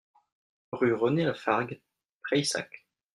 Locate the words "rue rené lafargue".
0.79-1.79